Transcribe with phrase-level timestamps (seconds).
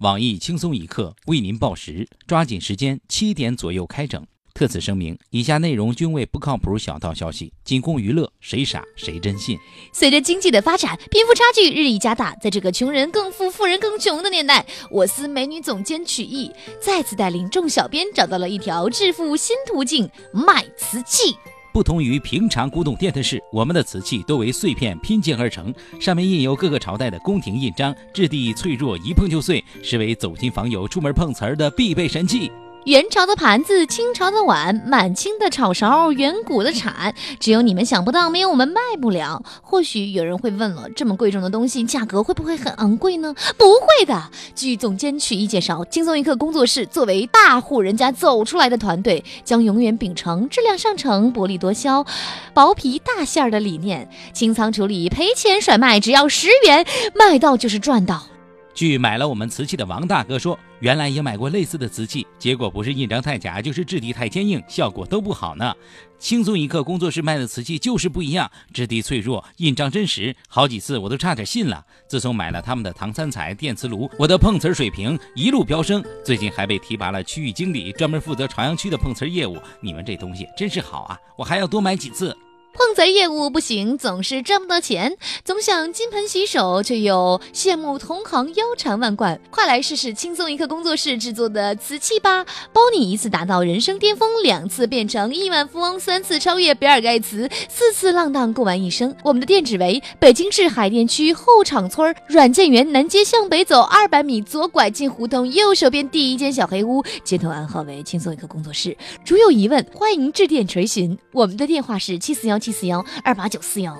[0.00, 4.26] 网易轻松一刻为您报时，抓紧时间，七点左右开整。
[4.54, 9.58] 特此声明，以下内容均为不靠谱小道消息，仅供娱乐，谁傻谁真信。
[9.92, 21.36] 随着经济的发展，贫富差距日益加大，在这个穷人更富、富人更穷的年代，我司美女总监曲艺再次带领众小编找到了一条致富新途径——卖瓷器。
[21.80, 32.52] 不同于平常古董店的是，我们的瓷器都为碎片拼接而成，上面印有各个朝代的宫廷印章，质地脆弱，一碰就碎，是为走亲访友、出门碰瓷儿的必备神器。
[32.84, 39.42] 元朝的盘子，清朝的碗，满清的炒勺，远古的铲，只有你们想不到，没有我们卖不了。
[39.60, 43.34] 或许有人会问了，这么贵重的东西，价格会不会很昂贵呢？
[43.58, 44.30] 不会的。
[44.54, 52.06] 据总监曲艺介绍，轻松一刻工作室作为大户人家走出来的团队，将永远秉承质量上乘、薄利多销、
[52.54, 58.26] 薄皮大馅儿的理念，清仓处理，赔钱甩卖，只要十元，卖到就是赚到。
[58.72, 65.74] 据买了我们瓷器的王大哥说，原来也买过类似的瓷器，结果不是印章太假，就是质地太坚硬，效果都不好呢。
[66.18, 71.84] 轻松一刻工作室卖的瓷器就是不一样，质地脆弱，印章真实，好几次我都差点信了。
[72.08, 79.58] 自从买了他们的唐三彩电磁炉，我的碰瓷水平一路飙升，最近还被提拔了区域经理，专门负责朝阳区的碰瓷业务。
[79.80, 82.36] 你们这东西真是好啊，我还要多买几次。
[82.72, 89.38] 碰瓷业务不行，总是赚不到钱，总想金盆洗手，却又羡慕同行腰缠万贯。
[89.50, 99.14] 快来试试轻松一刻工作室制作的瓷器吧，包你一次达到人生巅峰，两次变成亿万富翁，三次超越比尔盖茨，四次浪荡过完一生。
[99.24, 108.96] 我们的店址为北京市海淀区后厂村软件园南街向北走二百米，左拐进胡同右手边第一间小黑屋，接头暗号为轻松一刻工作室。
[109.26, 112.59] 如有疑问，欢迎致电垂询，我们的电话是七四幺。
[112.60, 113.96] 七四幺二八九四幺，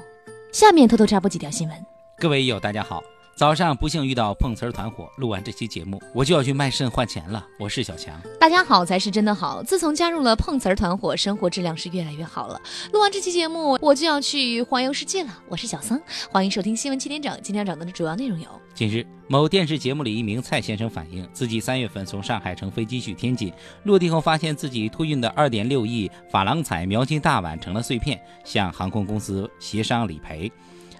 [0.53, 1.87] 下面偷偷插播几条新闻。
[2.19, 3.03] 各位友，大家好。
[3.41, 7.43] 早上不幸遇到碰瓷儿团伙，录完这期节目，我就要去卖肾换钱了。
[7.59, 9.63] 我是小强，大家好才是真的好。
[9.63, 12.61] 自从加入了碰瓷儿团伙，生活质量是越来越好了。
[12.93, 15.31] 录完这期节目，我就要去环游世界了。
[15.49, 15.99] 我是小桑，
[16.31, 17.35] 欢迎收听新闻七点整。
[17.43, 23.51] 今天要讲的主要内容有：近日，某电视节目里，一名蔡先生反映，自己三月份从上海乘飞机去天津，
[23.85, 30.53] 落地后发现自己托运的二点六亿珐琅彩描金大碗成了碎片，向航空公司协商理赔。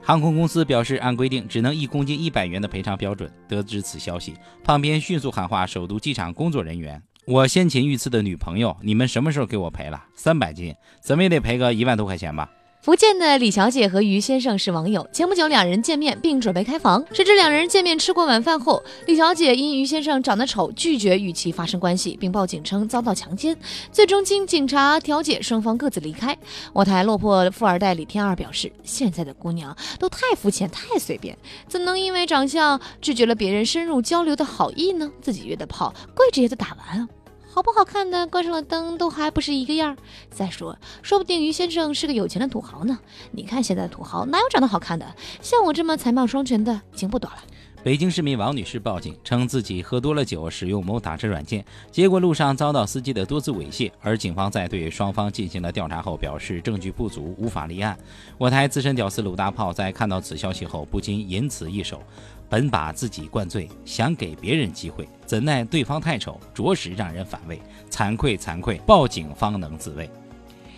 [0.03, 3.31] 航空公司表示，按规定只能一公斤一百元的赔偿标准。
[3.49, 4.35] 得知此消息，
[4.65, 10.03] 胖边迅速喊话首都机场工作人员：“我先前遇刺的女朋友，你们什么时候给我赔了？
[10.15, 12.51] 三百斤，怎么也得赔个一万多块钱吧？”
[12.83, 23.55] 福建的李小姐和于先生是网友，前不久两人见面并准备开房，谁知两人见面吃过晚饭后，李小姐因于先生长得丑，拒绝与其发生关系，并报警称遭到强奸。
[23.93, 26.35] 最终经警察调解，双方各自离开。
[26.73, 31.37] 我台落魄富二代李天二表示，现在的姑娘都太肤浅、太随便，
[31.69, 35.11] 怎能因为长相拒绝了别人深入交流的好意呢？
[35.21, 37.09] 自己约的炮，跪着也得打完啊！
[37.53, 39.97] 好不好看的，关上了灯都还不是一个样儿。
[40.31, 43.01] 再说，说不定于先生是个有钱的土豪呢。
[43.33, 45.05] 你看现在的土豪哪有长得好看的？
[45.43, 47.39] 像我这么才貌双全的已经不多了。
[47.83, 53.91] 北京市民王女士报警称自己喝多了酒，使用某打车软件，结果路上遭到司机的多次猥亵。
[54.03, 57.99] 而警方在对双方进行了调查后表示证据不足，无法立案。
[58.37, 62.03] 我台资深屌丝鲁大炮在看到此消息后不禁吟此一首。
[62.51, 67.59] 本把自己灌醉，想给别人机会，怎奈对方太丑，着实让人反胃，
[67.89, 70.11] 惭愧惭愧，报警方能自卫。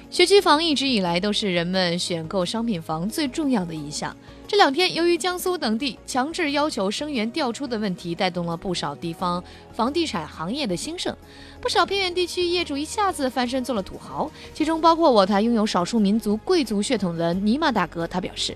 [0.08, 4.14] 学区房一直以来都是人们选购商品房最重要的一项。
[4.52, 9.42] 这两天，由于江苏等地强制要求生源调出的问题，带动了不少地方
[9.72, 11.16] 房地产行业的兴盛。
[11.58, 18.06] 不少偏远地区业主一下子翻身做了土豪，其中包括我台拥有少数民族贵族血统的尼玛大哥。
[18.06, 18.54] 他表示，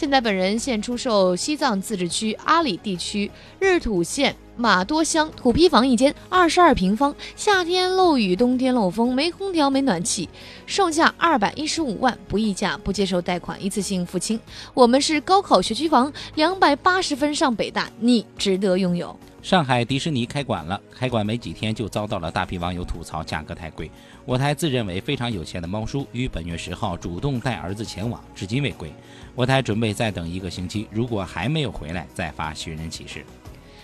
[0.00, 4.34] 现在本人现出售西藏自治区阿里地区日土县。
[4.56, 10.26] 马多乡土坯房一间，二十二平方，夏天漏雨，冬天漏风，没空调，没暖气，
[10.64, 14.40] 售价二百一十五万，不议价，不接受贷款，一次性付清。
[14.72, 19.14] 我们是高考学区房，两百八十分上北大，你值得拥有。
[19.42, 23.90] 上海迪士尼开馆了，开馆没几天就遭到了大批网友吐槽价格太贵。
[24.26, 28.92] 我台自认为非常有钱的猫叔于本月十号主动带儿子前往，至今未归。
[29.34, 33.24] 我台准备再等一个星期，如果还没有回来，再发寻人启事。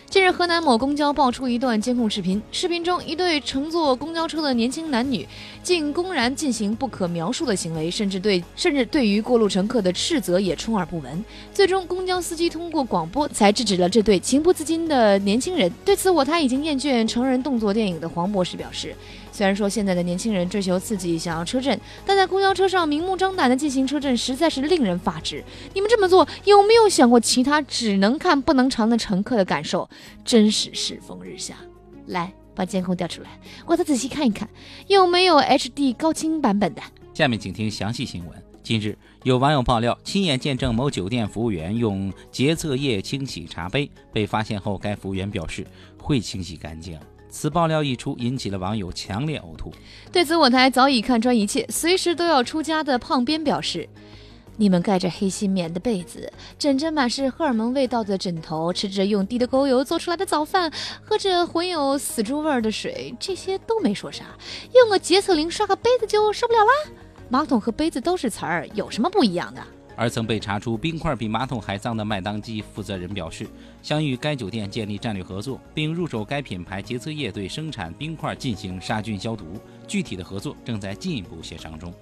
[0.08, 2.40] 近日，河南某公交爆出一段监控视频。
[2.52, 5.26] 视频中，一对乘坐公交车的年轻男女
[5.64, 11.24] 竟公然进行不可描述的行为，甚至对甚至对于过路乘客的斥责也充耳不闻。
[11.52, 15.70] 最终，公交司机通过广播才制止了这对情不自禁的年轻人。
[15.84, 18.94] 对此，我台已经厌倦成人动作电影的黄博士表示。
[19.32, 25.44] 虽然说现在的年轻人追求刺激，想要车震，但在公交车上明目张胆的进行车震，实在是令人发指。
[25.74, 29.86] 你们这么做，有没有想过其他只能看不能尝的乘客的感受？
[30.24, 31.56] 真是世风日下。
[32.06, 34.48] 来，把监控调出来，我再仔细看一看，
[34.86, 36.82] 有没有 HD 高清版本的。
[37.12, 38.42] 下面请听详细新闻。
[38.62, 45.66] 近日，有网友爆料，亲眼见证某酒店服务员用洁厕液清洗茶杯，被发现后，该服务员表示
[46.00, 46.98] 会清洗干净。
[47.28, 49.70] 此爆料一出，引起了网友强烈呕吐。
[50.10, 53.88] 对此，我台早已看穿一切，随时都要出家的胖边表示
[54.56, 60.72] ：“你们盖着黑心棉的被子，枕着满是荷尔蒙味道的枕头，吃着用滴的沟油做出来的早饭，
[61.04, 64.24] 喝着混有死猪味儿的水，这些都没说啥，
[64.74, 66.72] 用个洁厕灵刷个杯子就受不了啦？”
[67.28, 69.62] 马桶和杯子都是词儿，有什么不一样的？
[69.98, 73.46] 而曾被查出冰块比马桶还脏的麦当基负责人表示，
[73.82, 79.44] 想与该酒店建立战略合作，并入手该品牌洁厕液对生产冰块进行杀菌消毒。
[79.88, 81.92] 具体的合作正在进一步协商中。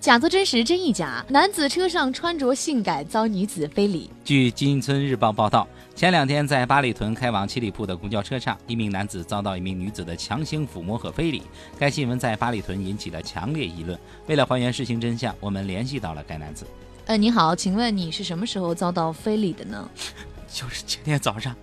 [0.00, 1.22] 假作真实，真亦假。
[1.28, 4.10] 男子车上穿着性感遭女子非礼。
[4.24, 11.42] 据金村日报报道，前两天在八里屯开往七里铺的公交车上，一名男子遭到一名女子的强行抚摸和非礼。
[11.78, 13.98] 该新闻在八里屯引起了强烈议论。
[14.26, 16.64] 为了还原事情真相，我们联系到了该男子。
[17.04, 19.86] 呃，你好，请问你是什么时候遭到非礼的呢？
[20.50, 21.54] 就是今天早上，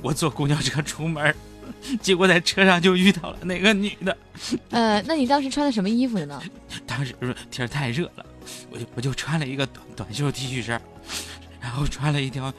[0.00, 1.34] 我坐公交车出门。
[2.00, 4.16] 结果在车上就遇到了那个女的，
[4.70, 6.42] 呃，那你当时穿的什么衣服呢？
[6.86, 7.14] 当时
[7.50, 8.26] 天太热了，
[8.70, 10.80] 我就我就穿了一个短短袖 T 恤衫，
[11.60, 12.52] 然后穿了一条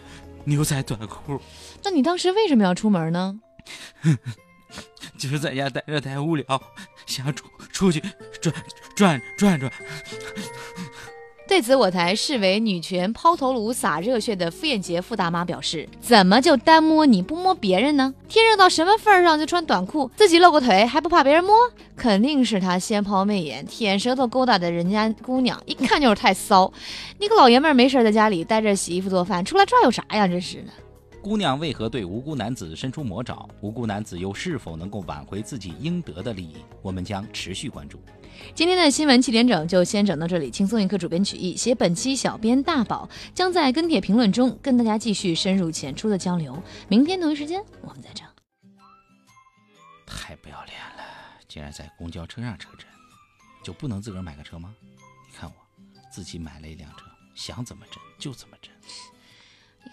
[0.46, 1.40] 牛仔短裤。
[1.84, 3.40] 那你当时为什么要出门呢？
[5.18, 6.46] 就是在家待着太无聊，
[7.06, 8.02] 想出出去
[8.42, 8.54] 转
[8.96, 9.72] 转转转。
[11.52, 18.14] 对此，我台视为女权抛头颅洒热血的傅艳杰傅大妈表示：“怎么就单摸你不摸别人呢？
[18.30, 21.54] 天热到什么份上就穿短裤，自己露个腿还不怕别人摸？
[21.98, 26.72] 肯定是他先抛媚眼，舔舌头勾搭的人家姑娘，一看就是太骚。
[27.20, 30.26] 你个老爷们儿没事在家里待着洗衣服做饭，出来转悠啥呀？
[30.26, 30.72] 真是的。”
[31.22, 33.48] 姑娘为何对无辜男子伸出魔爪？
[33.62, 36.58] 无辜男子又是否能够挽回自己应得的利益？
[36.82, 38.02] 我们将持续关注。
[38.56, 40.50] 今天的新闻七点整就先整到这里。
[40.50, 46.62] 轻松一刻，主编曲艺，写本期小编大宝将在跟帖评论中跟大家继续深入浅出的交流。
[46.88, 48.26] 明天同一时间我们再整。
[50.08, 51.04] 太不要脸了！
[51.48, 52.88] 竟然在公交车上车震，
[53.64, 54.74] 就不能自个儿买个车吗？
[54.98, 55.56] 你看我
[56.12, 58.72] 自己买了一辆车，想怎么震就怎么震。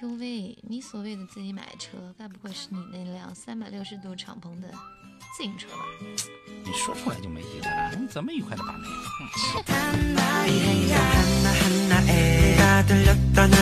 [0.01, 4.69] 呦喂，你所谓的自己买车，该不会是你那辆三百六十度敞篷的
[5.37, 5.85] 自行车吧？
[6.65, 8.87] 你说出来就没意思了，你怎么愉快的把妹？